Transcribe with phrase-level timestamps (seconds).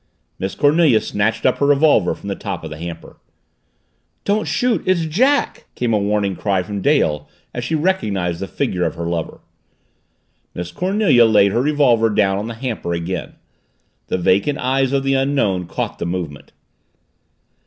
[0.39, 3.17] Miss Cornelia snatched up her revolver from the top of the hamper.
[4.25, 8.83] "Don't shoot it's Jack!" came a warning cry from Dale as she recognized the figure
[8.83, 9.41] of her lover.
[10.55, 13.35] Miss Cornelia laid her revolver down on the hamper again.
[14.07, 16.51] The vacant eyes of the Unknown caught the movement.